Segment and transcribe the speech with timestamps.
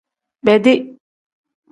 [0.45, 0.97] Bedi.